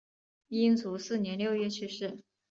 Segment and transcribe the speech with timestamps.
[0.47, 2.23] 英祖四年六月去世。